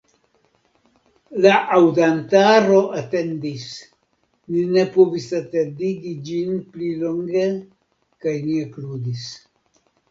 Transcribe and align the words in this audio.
La 1.45 1.51
aŭdantaro 1.79 2.79
atendis; 3.01 3.67
ni 4.55 4.65
ne 4.73 4.89
povis 4.97 5.29
atendigi 5.43 6.17
ĝin 6.31 6.59
pli 6.73 6.91
longe, 7.07 7.49
kaj 8.27 8.37
ni 8.51 8.59
ekludis. 8.69 9.31